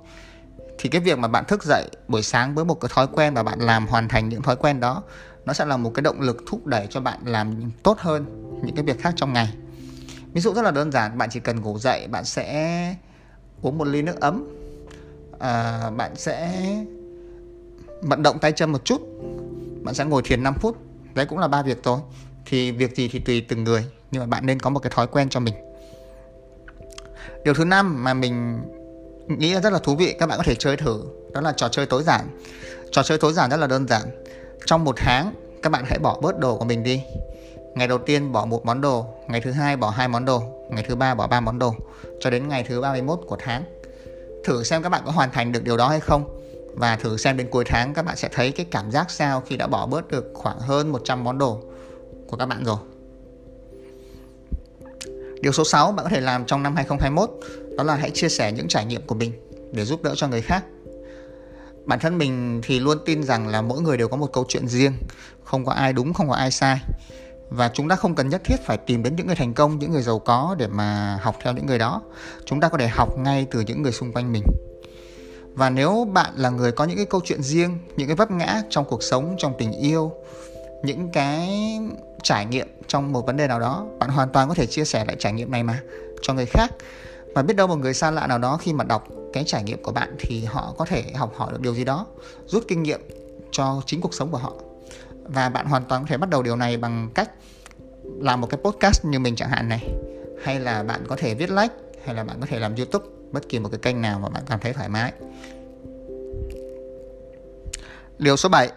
Thì 0.77 0.89
cái 0.89 1.01
việc 1.01 1.19
mà 1.19 1.27
bạn 1.27 1.45
thức 1.45 1.63
dậy 1.63 1.89
buổi 2.07 2.23
sáng 2.23 2.55
với 2.55 2.65
một 2.65 2.81
cái 2.81 2.89
thói 2.93 3.07
quen 3.07 3.33
và 3.33 3.43
bạn 3.43 3.59
làm 3.59 3.87
hoàn 3.87 4.07
thành 4.07 4.29
những 4.29 4.41
thói 4.41 4.55
quen 4.55 4.79
đó, 4.79 5.03
nó 5.45 5.53
sẽ 5.53 5.65
là 5.65 5.77
một 5.77 5.91
cái 5.93 6.01
động 6.01 6.21
lực 6.21 6.37
thúc 6.49 6.65
đẩy 6.65 6.87
cho 6.89 7.01
bạn 7.01 7.19
làm 7.25 7.71
tốt 7.83 7.97
hơn 7.99 8.25
những 8.63 8.75
cái 8.75 8.85
việc 8.85 9.01
khác 9.01 9.13
trong 9.15 9.33
ngày. 9.33 9.53
Ví 10.33 10.41
dụ 10.41 10.53
rất 10.53 10.61
là 10.61 10.71
đơn 10.71 10.91
giản, 10.91 11.17
bạn 11.17 11.29
chỉ 11.29 11.39
cần 11.39 11.61
ngủ 11.61 11.79
dậy, 11.79 12.07
bạn 12.07 12.25
sẽ 12.25 12.95
uống 13.61 13.77
một 13.77 13.87
ly 13.87 14.01
nước 14.01 14.19
ấm 14.19 14.47
à, 15.39 15.89
bạn 15.89 16.15
sẽ 16.15 16.51
vận 18.01 18.23
động 18.23 18.39
tay 18.39 18.51
chân 18.51 18.71
một 18.71 18.85
chút. 18.85 19.01
Bạn 19.81 19.95
sẽ 19.95 20.05
ngồi 20.05 20.21
thiền 20.25 20.43
5 20.43 20.53
phút. 20.53 20.77
Đấy 21.13 21.25
cũng 21.25 21.39
là 21.39 21.47
ba 21.47 21.61
việc 21.63 21.83
thôi. 21.83 21.99
Thì 22.45 22.71
việc 22.71 22.95
gì 22.95 23.07
thì 23.07 23.19
tùy 23.19 23.45
từng 23.47 23.63
người 23.63 23.85
nhưng 24.11 24.19
mà 24.19 24.25
bạn 24.25 24.45
nên 24.45 24.59
có 24.59 24.69
một 24.69 24.79
cái 24.79 24.91
thói 24.95 25.07
quen 25.07 25.29
cho 25.29 25.39
mình. 25.39 25.53
Điều 27.43 27.53
thứ 27.53 27.65
năm 27.65 28.03
mà 28.03 28.13
mình 28.13 28.59
nghĩ 29.27 29.53
là 29.53 29.61
rất 29.61 29.73
là 29.73 29.79
thú 29.79 29.95
vị 29.95 30.15
các 30.19 30.29
bạn 30.29 30.37
có 30.37 30.43
thể 30.43 30.55
chơi 30.55 30.77
thử 30.77 31.03
đó 31.33 31.41
là 31.41 31.53
trò 31.57 31.69
chơi 31.69 31.85
tối 31.85 32.03
giản. 32.03 32.27
Trò 32.91 33.03
chơi 33.03 33.17
tối 33.17 33.33
giản 33.33 33.49
rất 33.49 33.57
là 33.57 33.67
đơn 33.67 33.87
giản. 33.87 34.01
Trong 34.65 34.83
một 34.83 34.95
tháng 34.97 35.33
các 35.63 35.71
bạn 35.71 35.83
hãy 35.87 35.99
bỏ 35.99 36.19
bớt 36.21 36.39
đồ 36.39 36.57
của 36.57 36.65
mình 36.65 36.83
đi. 36.83 37.01
Ngày 37.75 37.87
đầu 37.87 37.97
tiên 37.97 38.31
bỏ 38.31 38.45
một 38.45 38.65
món 38.65 38.81
đồ 38.81 39.05
ngày 39.27 39.41
thứ 39.41 39.51
hai 39.51 39.77
bỏ 39.77 39.89
hai 39.89 40.07
món 40.07 40.25
đồ 40.25 40.41
ngày 40.69 40.83
thứ 40.87 40.95
ba 40.95 41.15
bỏ 41.15 41.27
ba 41.27 41.39
món 41.39 41.59
đồ 41.59 41.73
cho 42.19 42.29
đến 42.29 42.47
ngày 42.47 42.63
thứ 42.67 42.81
31 42.81 43.19
của 43.27 43.37
tháng 43.39 43.63
thử 44.47 44.63
xem 44.63 44.83
các 44.83 44.89
bạn 44.89 45.01
có 45.05 45.11
hoàn 45.11 45.31
thành 45.31 45.51
được 45.51 45.63
điều 45.63 45.77
đó 45.77 45.87
hay 45.89 45.99
không 45.99 46.39
và 46.75 46.95
thử 46.95 47.17
xem 47.17 47.37
đến 47.37 47.47
cuối 47.51 47.63
tháng 47.67 47.93
các 47.93 48.05
bạn 48.05 48.15
sẽ 48.15 48.29
thấy 48.31 48.51
cái 48.51 48.65
cảm 48.71 48.91
giác 48.91 49.11
sao 49.11 49.41
khi 49.41 49.57
đã 49.57 49.67
bỏ 49.67 49.85
bớt 49.85 50.11
được 50.11 50.31
khoảng 50.33 50.59
hơn 50.59 50.91
100 50.91 51.23
món 51.23 51.37
đồ 51.37 51.63
của 52.27 52.37
các 52.37 52.45
bạn 52.45 52.63
rồi. 52.63 52.77
Điều 55.41 55.51
số 55.51 55.63
6 55.63 55.91
bạn 55.91 56.03
có 56.03 56.09
thể 56.09 56.21
làm 56.21 56.45
trong 56.45 56.63
năm 56.63 56.75
2021 56.75 57.29
đó 57.77 57.83
là 57.83 57.95
hãy 57.95 58.11
chia 58.11 58.29
sẻ 58.29 58.51
những 58.51 58.67
trải 58.67 58.85
nghiệm 58.85 59.07
của 59.07 59.15
mình 59.15 59.31
để 59.71 59.85
giúp 59.85 60.03
đỡ 60.03 60.13
cho 60.15 60.27
người 60.27 60.41
khác. 60.41 60.63
Bản 61.85 61.99
thân 61.99 62.17
mình 62.17 62.61
thì 62.63 62.79
luôn 62.79 62.97
tin 63.05 63.23
rằng 63.23 63.47
là 63.47 63.61
mỗi 63.61 63.81
người 63.81 63.97
đều 63.97 64.07
có 64.07 64.17
một 64.17 64.33
câu 64.33 64.45
chuyện 64.47 64.67
riêng, 64.67 64.93
không 65.43 65.65
có 65.65 65.71
ai 65.71 65.93
đúng, 65.93 66.13
không 66.13 66.29
có 66.29 66.35
ai 66.35 66.51
sai. 66.51 66.79
Và 67.49 67.71
chúng 67.73 67.89
ta 67.89 67.95
không 67.95 68.15
cần 68.15 68.29
nhất 68.29 68.41
thiết 68.45 68.55
phải 68.65 68.77
tìm 68.77 69.03
đến 69.03 69.15
những 69.15 69.27
người 69.27 69.35
thành 69.35 69.53
công, 69.53 69.79
những 69.79 69.91
người 69.91 70.01
giàu 70.01 70.19
có 70.19 70.55
để 70.59 70.67
mà 70.67 71.19
học 71.21 71.35
theo 71.43 71.53
những 71.53 71.65
người 71.65 71.79
đó. 71.79 72.01
Chúng 72.45 72.59
ta 72.59 72.69
có 72.69 72.77
thể 72.77 72.87
học 72.87 73.17
ngay 73.17 73.47
từ 73.51 73.59
những 73.59 73.81
người 73.81 73.91
xung 73.91 74.13
quanh 74.13 74.31
mình. 74.31 74.43
Và 75.53 75.69
nếu 75.69 76.07
bạn 76.13 76.33
là 76.35 76.49
người 76.49 76.71
có 76.71 76.85
những 76.85 76.97
cái 76.97 77.05
câu 77.05 77.21
chuyện 77.23 77.43
riêng 77.43 77.79
những 77.97 78.07
cái 78.07 78.15
vấp 78.15 78.31
ngã 78.31 78.61
trong 78.69 78.85
cuộc 78.85 79.03
sống 79.03 79.35
trong 79.37 79.53
tình 79.57 79.71
yêu 79.71 80.11
những 80.83 81.11
cái 81.11 81.49
trải 82.23 82.45
nghiệm 82.45 82.67
trong 82.87 83.13
một 83.13 83.25
vấn 83.25 83.37
đề 83.37 83.47
nào 83.47 83.59
đó 83.59 83.85
bạn 83.99 84.09
hoàn 84.09 84.29
toàn 84.29 84.49
có 84.49 84.55
thể 84.55 84.65
chia 84.65 84.85
sẻ 84.85 85.05
lại 85.05 85.15
trải 85.19 85.33
nghiệm 85.33 85.51
này 85.51 85.63
mà 85.63 85.81
cho 86.21 86.33
người 86.33 86.45
khác. 86.45 86.73
Và 87.35 87.41
biết 87.41 87.53
đâu 87.53 87.67
một 87.67 87.75
người 87.75 87.93
xa 87.93 88.11
lạ 88.11 88.27
nào 88.27 88.37
đó 88.37 88.57
khi 88.57 88.73
mà 88.73 88.83
đọc 88.83 89.07
cái 89.33 89.43
trải 89.43 89.63
nghiệm 89.63 89.83
của 89.83 89.91
bạn 89.91 90.15
thì 90.19 90.45
họ 90.45 90.73
có 90.77 90.85
thể 90.85 91.03
học 91.15 91.33
hỏi 91.35 91.51
được 91.51 91.61
điều 91.61 91.75
gì 91.75 91.83
đó 91.83 92.05
rút 92.45 92.63
kinh 92.67 92.83
nghiệm 92.83 93.01
cho 93.51 93.81
chính 93.85 94.01
cuộc 94.01 94.13
sống 94.13 94.31
của 94.31 94.37
họ 94.37 94.53
và 95.27 95.49
bạn 95.49 95.65
hoàn 95.65 95.83
toàn 95.85 96.01
có 96.01 96.07
thể 96.09 96.17
bắt 96.17 96.29
đầu 96.29 96.43
điều 96.43 96.55
này 96.55 96.77
bằng 96.77 97.09
cách 97.15 97.31
làm 98.19 98.41
một 98.41 98.47
cái 98.49 98.59
podcast 98.63 99.05
như 99.05 99.19
mình 99.19 99.35
chẳng 99.35 99.49
hạn 99.49 99.69
này. 99.69 99.89
Hay 100.43 100.59
là 100.59 100.83
bạn 100.83 101.05
có 101.07 101.15
thể 101.15 101.33
viết 101.33 101.49
lách 101.49 101.71
hay 102.05 102.15
là 102.15 102.23
bạn 102.23 102.39
có 102.39 102.45
thể 102.45 102.59
làm 102.59 102.75
youtube, 102.75 103.05
bất 103.31 103.49
kỳ 103.49 103.59
một 103.59 103.69
cái 103.71 103.79
kênh 103.79 104.01
nào 104.01 104.19
mà 104.19 104.29
bạn 104.29 104.43
cảm 104.49 104.59
thấy 104.59 104.73
thoải 104.73 104.89
mái. 104.89 105.11
Điều 108.17 108.37
số 108.37 108.49
7 108.49 108.69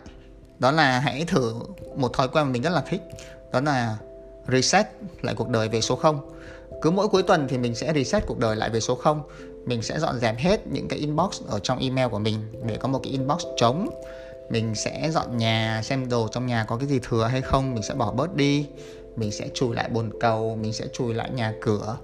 đó 0.58 0.70
là 0.70 0.98
hãy 0.98 1.24
thử 1.24 1.54
một 1.96 2.12
thói 2.12 2.28
quen 2.28 2.46
mà 2.46 2.52
mình 2.52 2.62
rất 2.62 2.70
là 2.70 2.80
thích, 2.80 3.00
đó 3.52 3.60
là 3.60 3.96
reset 4.48 4.86
lại 5.22 5.34
cuộc 5.34 5.48
đời 5.48 5.68
về 5.68 5.80
số 5.80 5.96
0 5.96 6.30
cứ 6.82 6.90
mỗi 6.90 7.08
cuối 7.08 7.22
tuần 7.22 7.46
thì 7.48 7.58
mình 7.58 7.74
sẽ 7.74 7.92
reset 7.94 8.26
cuộc 8.26 8.38
đời 8.38 8.56
lại 8.56 8.70
về 8.70 8.80
số 8.80 8.94
0 8.94 9.22
mình 9.66 9.82
sẽ 9.82 9.98
dọn 9.98 10.18
dẹp 10.18 10.38
hết 10.38 10.66
những 10.66 10.88
cái 10.88 10.98
inbox 10.98 11.42
ở 11.48 11.58
trong 11.58 11.78
email 11.78 12.08
của 12.08 12.18
mình 12.18 12.62
để 12.66 12.76
có 12.76 12.88
một 12.88 13.00
cái 13.02 13.12
inbox 13.12 13.44
trống 13.56 13.88
mình 14.50 14.74
sẽ 14.74 15.10
dọn 15.10 15.36
nhà, 15.36 15.80
xem 15.84 16.08
đồ 16.08 16.28
trong 16.28 16.46
nhà 16.46 16.64
có 16.68 16.76
cái 16.76 16.88
gì 16.88 17.00
thừa 17.02 17.26
hay 17.26 17.42
không, 17.42 17.74
mình 17.74 17.82
sẽ 17.82 17.94
bỏ 17.94 18.12
bớt 18.12 18.34
đi. 18.34 18.66
Mình 19.16 19.32
sẽ 19.32 19.48
chùi 19.54 19.74
lại 19.74 19.88
bồn 19.88 20.10
cầu, 20.20 20.58
mình 20.62 20.72
sẽ 20.72 20.86
chùi 20.92 21.14
lại 21.14 21.30
nhà 21.30 21.52
cửa. 21.60 21.96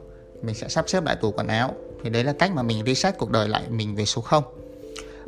Mình 0.43 0.55
sẽ 0.55 0.69
sắp 0.69 0.89
xếp 0.89 1.05
lại 1.05 1.17
tủ 1.17 1.31
quần 1.31 1.47
áo. 1.47 1.75
Thì 2.05 2.11
đấy 2.11 2.25
là 2.25 2.33
cách 2.33 2.53
mà 2.55 2.63
mình 2.63 2.85
reset 2.87 3.19
cuộc 3.19 3.31
đời 3.31 3.49
lại 3.49 3.63
mình 3.69 3.95
về 3.95 4.05
số 4.05 4.23
0 4.23 4.45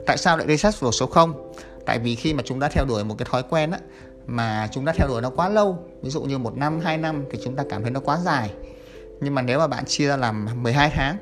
tại 0.07 0.19
sao 0.19 0.37
lại 0.37 0.47
reset 0.49 0.81
vào 0.81 0.93
số 0.93 1.07
0 1.07 1.53
tại 1.87 1.99
vì 1.99 2.15
khi 2.15 2.35
mà 2.35 2.43
chúng 2.47 2.61
ta 2.61 2.69
theo 2.69 2.85
đuổi 2.85 3.05
một 3.05 3.15
cái 3.19 3.29
thói 3.31 3.43
quen 3.51 3.71
á, 3.71 3.79
mà 4.27 4.69
chúng 4.73 4.85
ta 4.85 4.93
theo 4.93 5.09
đuổi 5.09 5.23
nó 5.23 5.31
quá 5.31 5.49
lâu, 5.49 5.79
ví 6.03 6.11
dụ 6.11 6.23
như 6.23 6.39
một 6.39 6.57
năm, 6.57 6.81
hai 6.81 6.99
năm, 6.99 7.25
thì 7.31 7.39
chúng 7.45 7.57
ta 7.57 7.65
cảm 7.71 7.83
thấy 7.83 7.91
nó 7.91 8.01
quá 8.01 8.19
dài. 8.25 8.51
Nhưng 9.21 9.35
mà 9.35 9.43
nếu 9.43 9.59
mà 9.59 9.67
bạn 9.67 9.85
chia 9.85 10.09
ra 10.09 10.17
làm 10.17 10.63
12 10.63 10.91
tháng, 10.95 11.17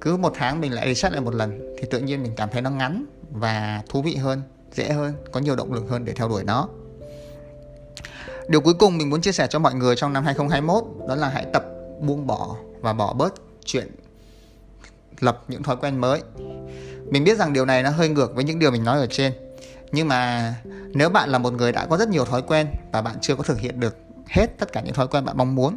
cứ 0.00 0.16
một 0.16 0.32
tháng 0.36 0.60
mình 0.60 0.72
lại 0.72 0.94
reset 0.94 1.12
lại 1.12 1.20
một 1.20 1.34
lần, 1.34 1.76
thì 1.78 1.86
tự 1.90 1.98
nhiên 1.98 2.22
mình 2.22 2.32
cảm 2.36 2.48
thấy 2.52 2.62
nó 2.62 2.70
ngắn 2.70 3.04
và 3.30 3.82
thú 3.88 4.02
vị 4.02 4.14
hơn 4.14 4.42
dễ 4.74 4.92
hơn, 4.92 5.14
có 5.32 5.40
nhiều 5.40 5.56
động 5.56 5.72
lực 5.72 5.84
hơn 5.88 6.04
để 6.04 6.12
theo 6.12 6.28
đuổi 6.28 6.44
nó. 6.44 6.68
Điều 8.48 8.60
cuối 8.60 8.74
cùng 8.74 8.98
mình 8.98 9.10
muốn 9.10 9.20
chia 9.20 9.32
sẻ 9.32 9.46
cho 9.50 9.58
mọi 9.58 9.74
người 9.74 9.96
trong 9.96 10.12
năm 10.12 10.24
2021 10.24 11.08
đó 11.08 11.14
là 11.14 11.28
hãy 11.28 11.46
tập 11.52 11.64
buông 12.00 12.26
bỏ 12.26 12.56
và 12.80 12.92
bỏ 12.92 13.12
bớt 13.12 13.34
chuyện 13.64 13.90
lập 15.20 15.44
những 15.48 15.62
thói 15.62 15.76
quen 15.76 15.98
mới. 15.98 16.22
Mình 17.10 17.24
biết 17.24 17.38
rằng 17.38 17.52
điều 17.52 17.64
này 17.64 17.82
nó 17.82 17.90
hơi 17.90 18.08
ngược 18.08 18.34
với 18.34 18.44
những 18.44 18.58
điều 18.58 18.70
mình 18.70 18.84
nói 18.84 18.98
ở 18.98 19.06
trên, 19.10 19.32
nhưng 19.92 20.08
mà 20.08 20.54
nếu 20.92 21.08
bạn 21.08 21.28
là 21.28 21.38
một 21.38 21.52
người 21.52 21.72
đã 21.72 21.86
có 21.86 21.96
rất 21.96 22.08
nhiều 22.08 22.24
thói 22.24 22.42
quen 22.42 22.66
và 22.92 23.02
bạn 23.02 23.16
chưa 23.20 23.36
có 23.36 23.42
thực 23.42 23.58
hiện 23.58 23.80
được 23.80 23.96
hết 24.26 24.58
tất 24.58 24.72
cả 24.72 24.80
những 24.80 24.94
thói 24.94 25.08
quen 25.08 25.24
bạn 25.24 25.36
mong 25.36 25.54
muốn, 25.54 25.76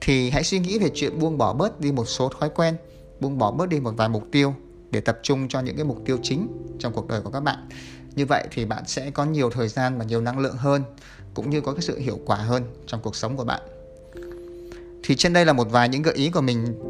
thì 0.00 0.30
hãy 0.30 0.44
suy 0.44 0.58
nghĩ 0.58 0.78
về 0.78 0.90
chuyện 0.94 1.18
buông 1.18 1.38
bỏ 1.38 1.52
bớt 1.52 1.80
đi 1.80 1.92
một 1.92 2.04
số 2.04 2.30
thói 2.40 2.50
quen, 2.50 2.76
buông 3.20 3.38
bỏ 3.38 3.50
bớt 3.50 3.68
đi 3.68 3.80
một 3.80 3.92
vài 3.96 4.08
mục 4.08 4.24
tiêu 4.32 4.54
để 4.90 5.00
tập 5.00 5.18
trung 5.22 5.48
cho 5.48 5.60
những 5.60 5.76
cái 5.76 5.84
mục 5.84 5.98
tiêu 6.04 6.18
chính 6.22 6.48
trong 6.78 6.92
cuộc 6.92 7.08
đời 7.08 7.20
của 7.20 7.30
các 7.30 7.40
bạn 7.40 7.68
như 8.16 8.26
vậy 8.26 8.44
thì 8.50 8.64
bạn 8.64 8.82
sẽ 8.86 9.10
có 9.10 9.24
nhiều 9.24 9.50
thời 9.50 9.68
gian 9.68 9.98
và 9.98 10.04
nhiều 10.04 10.20
năng 10.20 10.38
lượng 10.38 10.56
hơn, 10.56 10.82
cũng 11.34 11.50
như 11.50 11.60
có 11.60 11.72
cái 11.72 11.82
sự 11.82 11.98
hiệu 11.98 12.18
quả 12.26 12.36
hơn 12.36 12.62
trong 12.86 13.00
cuộc 13.02 13.16
sống 13.16 13.36
của 13.36 13.44
bạn 13.44 13.60
thì 15.04 15.16
trên 15.16 15.32
đây 15.32 15.44
là 15.44 15.52
một 15.52 15.70
vài 15.70 15.88
những 15.88 16.02
gợi 16.02 16.14
ý 16.14 16.30
của 16.30 16.40
mình 16.40 16.80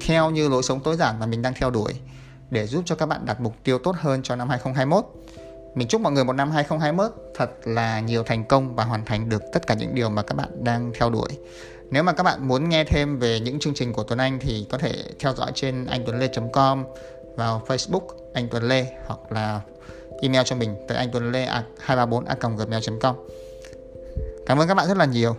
theo 0.00 0.30
như 0.30 0.48
lối 0.48 0.62
sống 0.62 0.80
tối 0.80 0.96
giản 0.96 1.20
mà 1.20 1.26
mình 1.26 1.42
đang 1.42 1.54
theo 1.54 1.70
đuổi 1.70 1.92
để 2.50 2.66
giúp 2.66 2.82
cho 2.86 2.94
các 2.94 3.06
bạn 3.06 3.26
đặt 3.26 3.40
mục 3.40 3.54
tiêu 3.64 3.78
tốt 3.78 3.96
hơn 3.98 4.22
cho 4.22 4.36
năm 4.36 4.48
2021. 4.48 5.04
Mình 5.74 5.88
chúc 5.88 6.00
mọi 6.00 6.12
người 6.12 6.24
một 6.24 6.32
năm 6.32 6.50
2021 6.50 7.32
thật 7.34 7.50
là 7.64 8.00
nhiều 8.00 8.22
thành 8.22 8.44
công 8.44 8.74
và 8.74 8.84
hoàn 8.84 9.04
thành 9.04 9.28
được 9.28 9.42
tất 9.52 9.66
cả 9.66 9.74
những 9.74 9.94
điều 9.94 10.10
mà 10.10 10.22
các 10.22 10.34
bạn 10.34 10.64
đang 10.64 10.92
theo 10.98 11.10
đuổi. 11.10 11.28
Nếu 11.90 12.02
mà 12.02 12.12
các 12.12 12.22
bạn 12.22 12.48
muốn 12.48 12.68
nghe 12.68 12.84
thêm 12.84 13.18
về 13.18 13.40
những 13.40 13.58
chương 13.58 13.74
trình 13.74 13.92
của 13.92 14.04
Tuấn 14.04 14.18
Anh 14.18 14.38
thì 14.40 14.66
có 14.70 14.78
thể 14.78 14.92
theo 15.18 15.34
dõi 15.34 15.52
trên 15.54 15.86
anh 15.86 16.02
tuấn 16.06 16.18
lê.com 16.18 16.84
vào 17.36 17.62
Facebook 17.66 18.06
anh 18.34 18.48
Tuấn 18.50 18.62
Lê 18.62 18.86
hoặc 19.06 19.18
là 19.30 19.60
email 20.22 20.42
cho 20.44 20.56
mình 20.56 20.76
tới 20.88 20.98
anh 20.98 21.08
tuấn 21.12 21.32
lê 21.32 21.46
234 21.78 22.56
gmail.com 22.56 23.16
Cảm 24.46 24.58
ơn 24.58 24.68
các 24.68 24.74
bạn 24.74 24.88
rất 24.88 24.96
là 24.96 25.04
nhiều. 25.04 25.36